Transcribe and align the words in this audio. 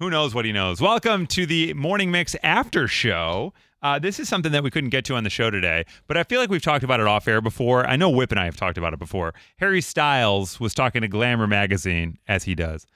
Who 0.00 0.08
knows 0.08 0.34
what 0.34 0.46
he 0.46 0.52
knows? 0.52 0.80
Welcome 0.80 1.26
to 1.26 1.44
the 1.44 1.74
Morning 1.74 2.10
Mix 2.10 2.34
After 2.42 2.88
Show. 2.88 3.52
Uh, 3.82 3.98
this 3.98 4.18
is 4.18 4.30
something 4.30 4.50
that 4.52 4.64
we 4.64 4.70
couldn't 4.70 4.88
get 4.88 5.04
to 5.04 5.14
on 5.14 5.24
the 5.24 5.30
show 5.30 5.50
today, 5.50 5.84
but 6.06 6.16
I 6.16 6.22
feel 6.22 6.40
like 6.40 6.48
we've 6.48 6.62
talked 6.62 6.82
about 6.82 7.00
it 7.00 7.06
off 7.06 7.28
air 7.28 7.42
before. 7.42 7.86
I 7.86 7.96
know 7.96 8.08
Whip 8.08 8.30
and 8.30 8.40
I 8.40 8.46
have 8.46 8.56
talked 8.56 8.78
about 8.78 8.94
it 8.94 8.98
before. 8.98 9.34
Harry 9.58 9.82
Styles 9.82 10.58
was 10.58 10.72
talking 10.72 11.02
to 11.02 11.08
Glamour 11.08 11.46
magazine, 11.46 12.16
as 12.26 12.44
he 12.44 12.54
does, 12.54 12.86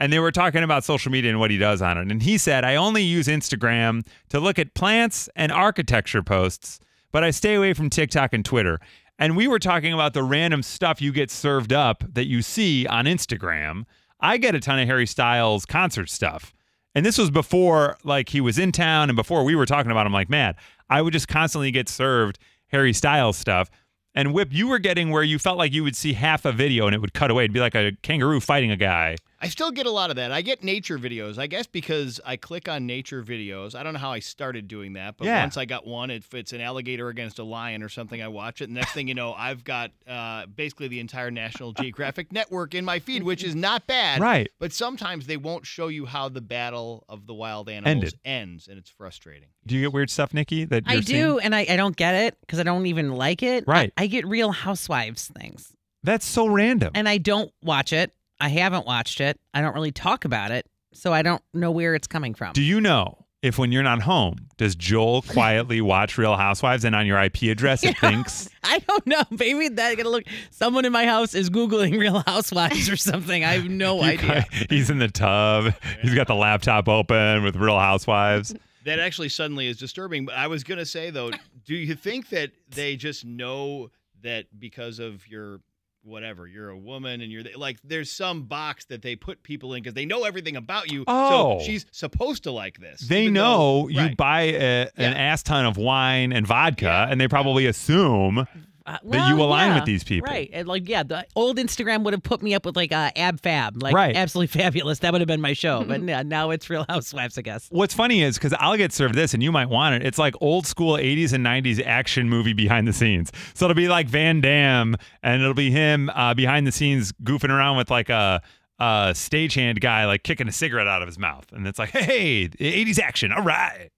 and 0.00 0.10
they 0.10 0.18
were 0.18 0.32
talking 0.32 0.62
about 0.62 0.84
social 0.84 1.12
media 1.12 1.30
and 1.30 1.38
what 1.38 1.50
he 1.50 1.58
does 1.58 1.82
on 1.82 1.98
it. 1.98 2.10
And 2.10 2.22
he 2.22 2.38
said, 2.38 2.64
I 2.64 2.76
only 2.76 3.02
use 3.02 3.26
Instagram 3.26 4.06
to 4.30 4.40
look 4.40 4.58
at 4.58 4.72
plants 4.72 5.28
and 5.36 5.52
architecture 5.52 6.22
posts, 6.22 6.80
but 7.12 7.22
I 7.22 7.30
stay 7.30 7.56
away 7.56 7.74
from 7.74 7.90
TikTok 7.90 8.32
and 8.32 8.42
Twitter. 8.42 8.80
And 9.18 9.36
we 9.36 9.48
were 9.48 9.58
talking 9.58 9.92
about 9.92 10.14
the 10.14 10.22
random 10.22 10.62
stuff 10.62 11.02
you 11.02 11.12
get 11.12 11.30
served 11.30 11.74
up 11.74 12.04
that 12.14 12.24
you 12.24 12.40
see 12.40 12.86
on 12.86 13.04
Instagram. 13.04 13.84
I 14.18 14.38
get 14.38 14.54
a 14.54 14.60
ton 14.60 14.78
of 14.78 14.86
Harry 14.86 15.06
Styles 15.06 15.66
concert 15.66 16.08
stuff. 16.08 16.53
And 16.94 17.04
this 17.04 17.18
was 17.18 17.30
before 17.30 17.96
like 18.04 18.28
he 18.28 18.40
was 18.40 18.58
in 18.58 18.72
town 18.72 19.10
and 19.10 19.16
before 19.16 19.44
we 19.44 19.54
were 19.54 19.66
talking 19.66 19.90
about 19.90 20.06
him 20.06 20.12
like 20.12 20.30
mad. 20.30 20.56
I 20.88 21.02
would 21.02 21.12
just 21.12 21.28
constantly 21.28 21.70
get 21.70 21.88
served 21.88 22.38
Harry 22.68 22.92
Styles 22.92 23.36
stuff. 23.36 23.70
And 24.14 24.32
Whip, 24.32 24.50
you 24.52 24.68
were 24.68 24.78
getting 24.78 25.10
where 25.10 25.24
you 25.24 25.40
felt 25.40 25.58
like 25.58 25.72
you 25.72 25.82
would 25.82 25.96
see 25.96 26.12
half 26.12 26.44
a 26.44 26.52
video 26.52 26.86
and 26.86 26.94
it 26.94 27.00
would 27.00 27.14
cut 27.14 27.30
away. 27.30 27.44
It'd 27.44 27.52
be 27.52 27.60
like 27.60 27.74
a 27.74 27.92
kangaroo 28.02 28.38
fighting 28.40 28.70
a 28.70 28.76
guy. 28.76 29.16
I 29.40 29.48
still 29.48 29.70
get 29.70 29.84
a 29.86 29.90
lot 29.90 30.10
of 30.10 30.16
that. 30.16 30.32
I 30.32 30.40
get 30.42 30.64
nature 30.64 30.98
videos. 30.98 31.38
I 31.38 31.46
guess 31.46 31.66
because 31.66 32.20
I 32.24 32.36
click 32.36 32.68
on 32.68 32.86
nature 32.86 33.22
videos. 33.22 33.74
I 33.74 33.82
don't 33.82 33.92
know 33.92 33.98
how 33.98 34.12
I 34.12 34.20
started 34.20 34.68
doing 34.68 34.94
that, 34.94 35.16
but 35.18 35.26
Yeah. 35.26 35.42
once 35.42 35.56
I 35.56 35.64
got 35.66 35.86
one, 35.86 36.10
if 36.10 36.32
it's 36.32 36.52
an 36.52 36.60
alligator 36.60 37.08
against 37.08 37.38
a 37.38 37.44
lion 37.44 37.82
or 37.82 37.88
something, 37.88 38.22
I 38.22 38.28
watch 38.28 38.60
it. 38.60 38.64
And 38.64 38.74
next 38.74 38.92
thing 38.92 39.06
you 39.08 39.14
know, 39.14 39.34
I've 39.34 39.62
got 39.64 39.90
uh, 40.06 40.46
basically 40.46 40.88
the 40.88 41.00
entire 41.00 41.30
National 41.30 41.72
Geographic 41.72 42.32
network 42.32 42.74
in 42.74 42.84
my 42.84 42.98
feed, 43.00 43.22
which 43.22 43.44
is 43.44 43.54
not 43.54 43.86
bad. 43.86 44.20
Right. 44.20 44.48
But 44.58 44.72
sometimes 44.72 45.26
they 45.26 45.36
won't 45.36 45.66
show 45.66 45.88
you 45.88 46.06
how 46.06 46.28
the 46.28 46.40
battle 46.40 47.04
of 47.08 47.26
the 47.26 47.34
wild 47.34 47.68
animals 47.68 47.90
Ended. 47.94 48.14
ends, 48.24 48.68
and 48.68 48.78
it's 48.78 48.90
frustrating. 48.90 49.48
Do 49.66 49.74
you 49.74 49.82
get 49.82 49.92
weird 49.92 50.10
stuff, 50.10 50.32
Nikki? 50.32 50.64
That 50.64 50.84
I 50.86 50.94
you're 50.94 51.02
do, 51.02 51.12
seeing? 51.12 51.40
and 51.40 51.54
I, 51.54 51.66
I 51.68 51.76
don't 51.76 51.96
get 51.96 52.14
it 52.14 52.36
because 52.40 52.60
I 52.60 52.62
don't 52.62 52.86
even 52.86 53.12
like 53.12 53.42
it. 53.42 53.64
I- 53.68 53.70
Right. 53.70 53.92
I, 53.96 54.06
get 54.06 54.26
Real 54.26 54.52
Housewives 54.52 55.28
things, 55.38 55.72
That's 56.02 56.24
so 56.24 56.46
random. 56.46 56.92
and 56.94 57.08
I 57.08 57.18
don't 57.18 57.50
watch 57.62 57.92
it. 57.92 58.12
I 58.40 58.48
haven't 58.48 58.86
watched 58.86 59.20
it. 59.20 59.38
I 59.52 59.60
don't 59.60 59.74
really 59.74 59.92
talk 59.92 60.24
about 60.24 60.50
it, 60.50 60.66
so 60.92 61.12
I 61.12 61.22
don't 61.22 61.42
know 61.52 61.70
where 61.70 61.94
it's 61.94 62.06
coming 62.06 62.34
from. 62.34 62.52
Do 62.52 62.62
you 62.62 62.80
know 62.80 63.18
if 63.42 63.58
when 63.58 63.72
you're 63.72 63.82
not 63.82 64.00
home, 64.02 64.36
does 64.56 64.74
Joel 64.74 65.22
quietly 65.28 65.80
watch 65.80 66.16
Real 66.18 66.36
Housewives 66.36 66.84
and 66.84 66.94
on 66.96 67.06
your 67.06 67.20
IP 67.20 67.42
address 67.44 67.84
it 67.84 67.96
thinks 68.00 68.48
I 68.64 68.78
don't 68.80 69.06
know. 69.06 69.22
Maybe 69.30 69.68
that 69.68 69.96
gonna 69.96 70.08
look. 70.08 70.24
Someone 70.50 70.84
in 70.84 70.92
my 70.92 71.04
house 71.06 71.34
is 71.34 71.50
googling 71.50 71.98
Real 71.98 72.22
Housewives 72.26 72.88
or 72.90 72.96
something. 72.96 73.44
I 73.44 73.54
have 73.54 73.68
no 73.68 73.96
you 73.96 74.02
idea. 74.02 74.46
got- 74.50 74.70
he's 74.70 74.90
in 74.90 74.98
the 74.98 75.08
tub, 75.08 75.74
he's 76.02 76.14
got 76.14 76.26
the 76.26 76.34
laptop 76.34 76.88
open 76.88 77.42
with 77.44 77.56
Real 77.56 77.78
Housewives? 77.78 78.54
That 78.84 78.98
actually 78.98 79.30
suddenly 79.30 79.66
is 79.66 79.78
disturbing. 79.78 80.26
But 80.26 80.34
I 80.34 80.46
was 80.46 80.62
going 80.62 80.76
to 80.76 80.84
say, 80.84 81.08
though, 81.08 81.30
do 81.64 81.74
you 81.74 81.94
think 81.94 82.28
that 82.28 82.50
they 82.68 82.96
just 82.96 83.24
know 83.24 83.90
that 84.22 84.44
because 84.58 84.98
of 84.98 85.26
your 85.26 85.60
whatever, 86.04 86.46
you're 86.46 86.70
a 86.70 86.76
woman 86.78 87.20
and 87.20 87.32
you're 87.32 87.42
like, 87.56 87.78
there's 87.82 88.10
some 88.12 88.42
box 88.42 88.84
that 88.86 89.02
they 89.02 89.16
put 89.16 89.42
people 89.42 89.74
in 89.74 89.82
because 89.82 89.94
they 89.94 90.04
know 90.06 90.24
everything 90.24 90.56
about 90.56 90.90
you. 90.90 91.04
Oh. 91.06 91.58
So 91.60 91.64
she's 91.64 91.86
supposed 91.92 92.44
to 92.44 92.50
like 92.50 92.78
this. 92.78 93.00
They 93.00 93.28
know 93.30 93.82
though- 93.82 93.88
you 93.88 93.98
right. 94.00 94.16
buy 94.16 94.40
a, 94.42 94.82
an 94.82 94.90
Yeah. 94.98 95.10
ass 95.12 95.42
ton 95.42 95.66
of 95.66 95.76
wine 95.76 96.32
and 96.32 96.46
vodka, 96.46 96.84
Yeah. 96.84 97.06
and 97.10 97.20
they 97.20 97.28
probably 97.28 97.66
assume 97.66 98.46
Uh, 98.86 98.98
that 99.04 99.28
you 99.30 99.42
align 99.42 99.70
yeah, 99.70 99.74
with 99.76 99.86
these 99.86 100.04
people. 100.04 100.30
right? 100.30 100.50
And 100.52 100.68
like, 100.68 100.86
yeah, 100.88 101.02
the 101.02 101.26
old 101.34 101.56
Instagram 101.56 102.04
would 102.04 102.12
have 102.12 102.22
put 102.22 102.42
me 102.42 102.54
up 102.54 102.66
with 102.66 102.76
like 102.76 102.92
uh, 102.92 103.10
ab 103.16 103.40
fab, 103.40 103.82
like 103.82 103.94
Right. 103.94 104.14
absolutely 104.14 104.46
fabulous. 104.60 104.98
That 104.98 105.12
would 105.12 105.22
have 105.22 105.28
been 105.28 105.40
my 105.40 105.54
show. 105.54 105.84
But 105.84 106.02
yeah, 106.06 106.22
now 106.22 106.50
it's 106.50 106.68
Real 106.68 106.84
Housewives, 106.88 107.38
I 107.38 107.42
guess. 107.42 107.66
What's 107.70 107.94
funny 107.94 108.22
is 108.22 108.36
because 108.36 108.52
I'll 108.58 108.76
get 108.76 108.92
served 108.92 109.14
this 109.14 109.32
and 109.32 109.42
you 109.42 109.50
might 109.50 109.70
want 109.70 109.94
it. 109.94 110.06
It's 110.06 110.18
like 110.18 110.34
old 110.42 110.66
school 110.66 110.98
80s 110.98 111.32
and 111.32 111.44
90s 111.46 111.82
action 111.84 112.28
movie 112.28 112.52
behind 112.52 112.86
the 112.86 112.92
scenes. 112.92 113.32
So 113.54 113.64
it'll 113.64 113.74
be 113.74 113.88
like 113.88 114.06
Van 114.06 114.42
Damme 114.42 114.96
and 115.22 115.40
it'll 115.40 115.54
be 115.54 115.70
him 115.70 116.10
uh, 116.10 116.34
behind 116.34 116.66
the 116.66 116.72
scenes 116.72 117.12
goofing 117.22 117.48
around 117.48 117.78
with 117.78 117.90
like 117.90 118.10
a, 118.10 118.42
a 118.78 119.12
stagehand 119.14 119.80
guy, 119.80 120.04
like 120.04 120.24
kicking 120.24 120.46
a 120.48 120.52
cigarette 120.52 120.88
out 120.88 121.00
of 121.00 121.08
his 121.08 121.18
mouth. 121.18 121.46
And 121.52 121.66
it's 121.66 121.78
like, 121.78 121.90
hey, 121.90 122.48
80s 122.48 122.98
action. 122.98 123.32
All 123.32 123.42
right. 123.42 123.90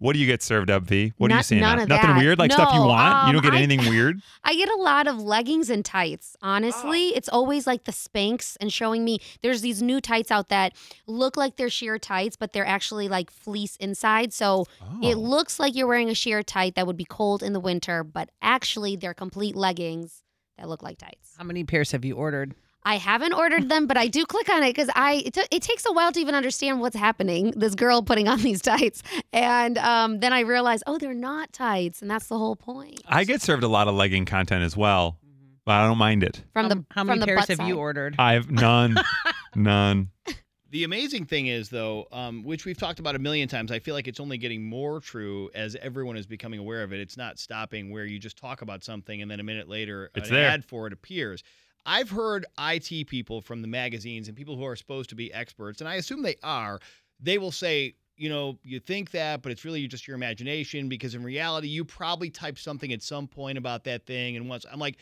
What 0.00 0.14
do 0.14 0.18
you 0.18 0.26
get 0.26 0.42
served 0.42 0.70
up, 0.70 0.82
V? 0.84 1.12
What 1.18 1.30
are 1.30 1.36
you 1.36 1.42
seeing? 1.42 1.60
none 1.60 1.78
of 1.78 1.88
Nothing 1.88 2.10
that. 2.10 2.18
weird? 2.18 2.38
Like 2.38 2.50
stuff 2.50 2.72
you 2.72 2.80
No, 2.80 2.86
want? 2.86 3.26
you 3.28 3.32
don't 3.34 3.44
um, 3.44 3.50
get 3.52 3.52
I- 3.52 3.62
anything 3.62 3.88
weird? 3.88 4.20
I 4.44 4.54
get 4.56 4.68
a 4.70 4.76
lot 4.76 5.06
of 5.06 5.18
leggings 5.20 5.68
and 5.68 5.84
tights. 5.84 6.36
Honestly, 6.40 7.10
Oh. 7.10 7.16
it's 7.16 7.28
always 7.28 7.66
like 7.66 7.84
the 7.84 7.92
Spanx 7.92 8.56
and 8.62 8.72
showing 8.72 9.04
me 9.04 9.18
there's 9.42 9.60
these 9.60 9.82
new 9.82 10.00
tights 10.00 10.30
out 10.30 10.48
that 10.48 10.72
look 11.06 11.36
like 11.36 11.56
they're 11.56 11.68
sheer 11.70 11.98
tights, 11.98 12.34
but 12.34 12.52
they're 12.54 12.66
actually 12.66 13.08
like 13.08 13.30
fleece 13.30 13.76
inside. 13.76 14.32
So 14.32 14.64
it 15.02 15.16
Oh. 15.16 15.20
looks 15.20 15.60
like 15.60 15.76
you're 15.76 15.86
wearing 15.86 16.08
a 16.08 16.14
sheer 16.14 16.42
tight 16.42 16.74
that 16.76 16.86
would 16.86 16.96
be 16.96 17.04
cold 17.04 17.42
in 17.42 17.52
the 17.52 17.60
winter, 17.60 18.02
but 18.02 18.30
actually 18.40 18.96
they're 18.96 19.12
complete 19.14 19.54
leggings 19.54 20.22
that 20.56 20.66
look 20.68 20.82
like 20.82 20.96
tights. 20.96 21.34
How 21.36 21.44
many 21.44 21.62
pairs 21.64 21.92
have 21.92 22.06
you 22.06 22.16
ordered? 22.16 22.54
I 22.82 22.96
haven't 22.96 23.34
ordered 23.34 23.68
them, 23.68 23.86
but 23.86 23.96
I 23.96 24.06
do 24.08 24.24
click 24.24 24.48
on 24.48 24.62
it 24.62 24.74
because 24.74 24.88
I 24.94 25.22
it, 25.26 25.34
t- 25.34 25.46
it 25.50 25.62
takes 25.62 25.84
a 25.86 25.92
while 25.92 26.12
to 26.12 26.20
even 26.20 26.34
understand 26.34 26.80
what's 26.80 26.96
happening. 26.96 27.52
This 27.56 27.74
girl 27.74 28.02
putting 28.02 28.26
on 28.28 28.40
these 28.40 28.62
tights, 28.62 29.02
and 29.32 29.76
um, 29.78 30.20
then 30.20 30.32
I 30.32 30.40
realize, 30.40 30.82
oh, 30.86 30.96
they're 30.98 31.12
not 31.14 31.52
tights, 31.52 32.00
and 32.02 32.10
that's 32.10 32.28
the 32.28 32.38
whole 32.38 32.56
point. 32.56 33.00
I 33.06 33.24
get 33.24 33.42
served 33.42 33.62
a 33.64 33.68
lot 33.68 33.86
of 33.88 33.94
legging 33.94 34.24
content 34.24 34.62
as 34.62 34.76
well, 34.76 35.18
but 35.66 35.72
I 35.72 35.86
don't 35.86 35.98
mind 35.98 36.22
it. 36.24 36.42
from 36.52 36.68
the 36.68 36.84
how 36.90 37.02
from 37.02 37.08
many 37.08 37.20
the 37.20 37.26
pairs 37.26 37.48
have 37.48 37.58
side. 37.58 37.68
you 37.68 37.76
ordered? 37.76 38.16
I've 38.18 38.50
none, 38.50 38.96
none. 39.54 40.08
The 40.70 40.84
amazing 40.84 41.26
thing 41.26 41.48
is, 41.48 41.68
though, 41.68 42.06
um, 42.12 42.44
which 42.44 42.64
we've 42.64 42.78
talked 42.78 43.00
about 43.00 43.16
a 43.16 43.18
million 43.18 43.48
times, 43.48 43.72
I 43.72 43.80
feel 43.80 43.92
like 43.94 44.06
it's 44.06 44.20
only 44.20 44.38
getting 44.38 44.64
more 44.64 45.00
true 45.00 45.50
as 45.52 45.74
everyone 45.76 46.16
is 46.16 46.26
becoming 46.28 46.60
aware 46.60 46.84
of 46.84 46.92
it. 46.92 47.00
It's 47.00 47.16
not 47.16 47.40
stopping 47.40 47.90
where 47.90 48.04
you 48.04 48.20
just 48.20 48.38
talk 48.38 48.62
about 48.62 48.84
something 48.84 49.20
and 49.20 49.28
then 49.28 49.40
a 49.40 49.42
minute 49.42 49.68
later 49.68 50.10
It's 50.14 50.28
an 50.28 50.34
there. 50.36 50.48
ad 50.48 50.64
for 50.64 50.86
it 50.86 50.92
appears. 50.92 51.42
I've 51.86 52.10
heard 52.10 52.46
IT 52.58 53.06
people 53.08 53.40
from 53.40 53.62
the 53.62 53.68
magazines 53.68 54.28
and 54.28 54.36
people 54.36 54.56
who 54.56 54.64
are 54.64 54.76
supposed 54.76 55.10
to 55.10 55.16
be 55.16 55.32
experts, 55.32 55.80
and 55.80 55.88
I 55.88 55.94
assume 55.96 56.22
they 56.22 56.36
are, 56.42 56.78
they 57.20 57.38
will 57.38 57.52
say, 57.52 57.94
you 58.16 58.28
know, 58.28 58.58
you 58.62 58.80
think 58.80 59.12
that, 59.12 59.40
but 59.42 59.50
it's 59.50 59.64
really 59.64 59.86
just 59.88 60.06
your 60.06 60.14
imagination 60.14 60.88
because 60.90 61.14
in 61.14 61.22
reality, 61.22 61.68
you 61.68 61.84
probably 61.84 62.28
typed 62.28 62.58
something 62.58 62.92
at 62.92 63.02
some 63.02 63.26
point 63.26 63.56
about 63.56 63.84
that 63.84 64.04
thing. 64.04 64.36
And 64.36 64.46
once 64.46 64.66
I'm 64.70 64.78
like, 64.78 64.98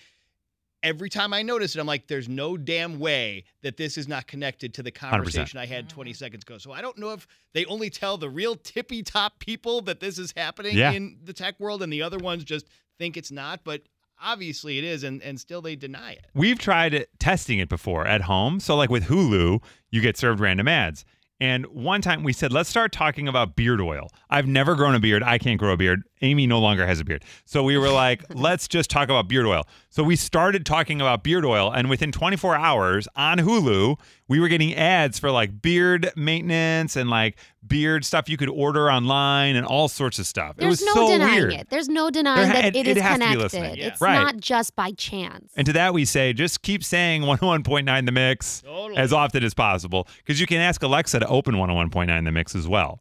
every 0.84 1.08
time 1.10 1.34
I 1.34 1.42
notice 1.42 1.74
it, 1.74 1.80
I'm 1.80 1.86
like, 1.86 2.06
there's 2.06 2.28
no 2.28 2.56
damn 2.56 3.00
way 3.00 3.42
that 3.62 3.76
this 3.76 3.98
is 3.98 4.06
not 4.06 4.28
connected 4.28 4.72
to 4.74 4.84
the 4.84 4.92
conversation 4.92 5.58
I 5.58 5.66
had 5.66 5.88
20 5.88 6.12
seconds 6.12 6.44
ago. 6.44 6.58
So 6.58 6.70
I 6.70 6.80
don't 6.80 6.96
know 6.96 7.12
if 7.12 7.26
they 7.54 7.64
only 7.64 7.90
tell 7.90 8.16
the 8.18 8.30
real 8.30 8.54
tippy 8.54 9.02
top 9.02 9.40
people 9.40 9.80
that 9.82 9.98
this 9.98 10.16
is 10.18 10.32
happening 10.36 10.76
Yeah. 10.76 10.92
in 10.92 11.18
the 11.24 11.32
tech 11.32 11.58
world 11.58 11.82
and 11.82 11.92
the 11.92 12.02
other 12.02 12.18
ones 12.18 12.44
just 12.44 12.66
think 12.98 13.16
it's 13.16 13.32
not, 13.32 13.64
but 13.64 13.82
obviously 14.22 14.78
it 14.78 14.84
is, 14.84 15.04
and, 15.04 15.22
and 15.22 15.40
still 15.40 15.62
they 15.62 15.76
deny 15.76 16.12
it. 16.12 16.26
We've 16.34 16.58
tried 16.58 17.06
testing 17.18 17.58
it 17.58 17.68
before 17.68 18.06
at 18.06 18.22
home. 18.22 18.60
So, 18.60 18.76
like 18.76 18.90
with 18.90 19.04
Hulu, 19.04 19.62
you 19.90 20.00
get 20.00 20.16
served 20.16 20.40
random 20.40 20.68
ads. 20.68 21.04
And 21.40 21.66
one 21.66 22.02
time 22.02 22.24
we 22.24 22.32
said, 22.32 22.52
let's 22.52 22.68
start 22.68 22.90
talking 22.90 23.28
about 23.28 23.54
beard 23.54 23.80
oil. 23.80 24.08
I've 24.28 24.48
never 24.48 24.74
grown 24.74 24.94
a 24.94 25.00
beard. 25.00 25.22
I 25.22 25.38
can't 25.38 25.58
grow 25.58 25.72
a 25.72 25.76
beard. 25.76 26.02
Amy 26.22 26.46
no 26.46 26.58
longer 26.58 26.86
has 26.86 27.00
a 27.00 27.04
beard. 27.04 27.24
So 27.44 27.62
we 27.62 27.76
were 27.78 27.90
like, 27.90 28.24
let's 28.34 28.68
just 28.68 28.90
talk 28.90 29.04
about 29.04 29.28
beard 29.28 29.46
oil. 29.46 29.64
So 29.90 30.02
we 30.02 30.16
started 30.16 30.64
talking 30.66 31.00
about 31.00 31.22
beard 31.24 31.44
oil. 31.44 31.70
And 31.72 31.88
within 31.90 32.12
24 32.12 32.56
hours 32.56 33.08
on 33.16 33.38
Hulu, 33.38 33.98
we 34.28 34.40
were 34.40 34.48
getting 34.48 34.74
ads 34.74 35.18
for 35.18 35.30
like 35.30 35.60
beard 35.62 36.10
maintenance 36.16 36.96
and 36.96 37.08
like 37.10 37.36
beard 37.66 38.04
stuff 38.04 38.28
you 38.28 38.36
could 38.36 38.48
order 38.50 38.90
online 38.90 39.56
and 39.56 39.66
all 39.66 39.88
sorts 39.88 40.18
of 40.18 40.26
stuff. 40.26 40.50
it 40.58 40.60
There's 40.60 40.80
was 40.80 40.82
no 40.84 40.94
so 40.94 41.08
denying 41.12 41.34
weird. 41.34 41.52
it. 41.54 41.70
There's 41.70 41.88
no 41.88 42.10
denying 42.10 42.46
ha- 42.48 42.52
that 42.54 42.64
it- 42.66 42.76
it 42.76 42.86
is 42.86 42.96
it 42.98 43.02
has 43.02 43.14
to 43.14 43.18
be 43.18 43.24
connected. 43.24 43.42
listening. 43.42 43.76
Yeah. 43.78 43.86
It's 43.88 44.00
Right. 44.00 44.14
not 44.14 44.36
just 44.36 44.76
by 44.76 44.92
chance. 44.92 45.52
And 45.56 45.66
to 45.66 45.72
that 45.72 45.94
we 45.94 46.04
say, 46.04 46.32
just 46.32 46.62
keep 46.62 46.84
saying 46.84 47.22
101.9 47.26 48.06
the 48.06 48.12
mix 48.12 48.60
Totally. 48.62 48.96
as 48.96 49.12
often 49.12 49.42
as 49.42 49.54
possible 49.54 50.06
because 50.18 50.40
you 50.40 50.46
can 50.46 50.58
ask 50.60 50.82
Alexa 50.82 51.20
to 51.20 51.26
open 51.28 51.54
101.9 51.56 52.24
the 52.24 52.32
mix 52.32 52.54
as 52.54 52.68
well. 52.68 53.00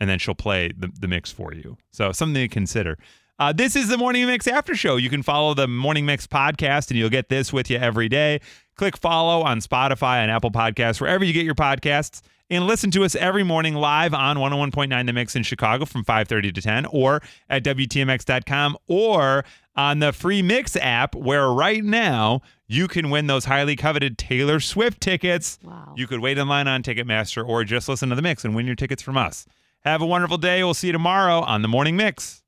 And 0.00 0.10
then 0.10 0.18
she'll 0.18 0.34
play 0.34 0.72
the, 0.76 0.90
the 0.98 1.08
mix 1.08 1.30
for 1.30 1.54
you. 1.54 1.76
So 1.90 2.12
something 2.12 2.42
to 2.42 2.48
consider. 2.48 2.98
Uh, 3.38 3.52
this 3.52 3.74
is 3.74 3.88
the 3.88 3.98
Morning 3.98 4.26
Mix 4.26 4.46
After 4.46 4.74
Show. 4.76 4.96
You 4.96 5.10
can 5.10 5.22
follow 5.22 5.54
the 5.54 5.66
Morning 5.66 6.06
Mix 6.06 6.26
podcast 6.26 6.90
and 6.90 6.98
you'll 6.98 7.10
get 7.10 7.28
this 7.28 7.52
with 7.52 7.68
you 7.70 7.78
every 7.78 8.08
day. 8.08 8.40
Click 8.76 8.96
follow 8.96 9.42
on 9.42 9.60
Spotify 9.60 10.18
and 10.18 10.30
Apple 10.30 10.50
Podcasts, 10.52 11.00
wherever 11.00 11.24
you 11.24 11.32
get 11.32 11.44
your 11.44 11.54
podcasts. 11.54 12.22
and 12.50 12.66
listen 12.66 12.90
to 12.92 13.02
us 13.04 13.14
every 13.16 13.42
morning 13.42 13.74
live 13.74 14.12
on 14.14 14.36
101.9 14.36 15.06
The 15.06 15.12
Mix 15.12 15.34
in 15.34 15.42
Chicago 15.42 15.84
from 15.84 16.04
5:30 16.04 16.52
to 16.54 16.60
10 16.60 16.86
or 16.86 17.22
at 17.48 17.64
WTMX.com 17.64 18.76
or 18.86 19.44
on 19.76 19.98
the 19.98 20.12
free 20.12 20.42
Mix 20.42 20.76
app 20.76 21.14
where 21.14 21.50
right 21.50 21.82
now 21.82 22.40
you 22.68 22.86
can 22.86 23.10
win 23.10 23.26
those 23.26 23.46
highly 23.46 23.76
coveted 23.76 24.18
Taylor 24.18 24.60
Swift 24.60 25.00
tickets. 25.00 25.58
Wow. 25.62 25.94
You 25.96 26.06
could 26.06 26.20
wait 26.20 26.38
in 26.38 26.46
line 26.48 26.68
on 26.68 26.82
Ticketmaster 26.82 27.46
or 27.46 27.64
just 27.64 27.88
listen 27.88 28.10
to 28.10 28.14
the 28.14 28.22
mix 28.22 28.44
and 28.44 28.54
win 28.54 28.66
your 28.66 28.76
tickets 28.76 29.02
from 29.02 29.16
us. 29.16 29.46
Have 29.84 30.00
a 30.00 30.06
wonderful 30.06 30.38
day. 30.38 30.64
We'll 30.64 30.72
see 30.72 30.86
you 30.86 30.92
tomorrow 30.94 31.40
on 31.40 31.60
the 31.60 31.68
Morning 31.68 31.94
Mix. 31.94 32.42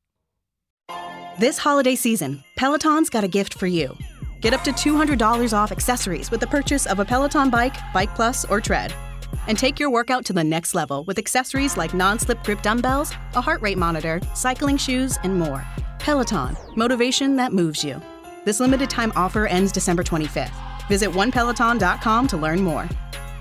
This 1.38 1.58
holiday 1.58 1.94
season, 1.94 2.42
Peloton's 2.56 3.10
got 3.10 3.24
a 3.24 3.28
gift 3.28 3.52
for 3.52 3.66
you. 3.66 3.94
Get 4.40 4.54
up 4.54 4.64
to 4.64 4.72
$200 4.72 5.52
off 5.52 5.70
accessories 5.70 6.30
with 6.30 6.40
the 6.40 6.46
purchase 6.46 6.86
of 6.86 6.98
a 6.98 7.04
Peloton 7.04 7.50
bike, 7.50 7.76
Bike 7.92 8.14
Plus, 8.14 8.46
or 8.46 8.62
Tread. 8.62 8.94
And 9.48 9.58
take 9.58 9.78
your 9.78 9.90
workout 9.90 10.24
to 10.26 10.32
the 10.32 10.42
next 10.42 10.74
level 10.74 11.04
with 11.04 11.18
accessories 11.18 11.76
like 11.76 11.92
non 11.92 12.18
slip 12.18 12.42
grip 12.42 12.62
dumbbells, 12.62 13.12
a 13.34 13.40
heart 13.42 13.60
rate 13.60 13.76
monitor, 13.76 14.18
cycling 14.34 14.78
shoes, 14.78 15.18
and 15.22 15.38
more. 15.38 15.62
Peloton, 15.98 16.56
motivation 16.74 17.36
that 17.36 17.52
moves 17.52 17.84
you. 17.84 18.00
This 18.46 18.60
limited 18.60 18.88
time 18.88 19.12
offer 19.14 19.46
ends 19.46 19.72
December 19.72 20.02
25th. 20.02 20.54
Visit 20.88 21.10
onepeloton.com 21.10 22.28
to 22.28 22.36
learn 22.38 22.62
more. 22.62 22.88